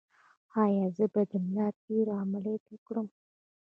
[0.63, 3.07] ایا زه باید د ملا د تیر عملیات وکړم؟